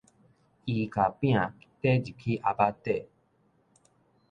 [0.03, 0.63] 伊共餅貯入去盒仔底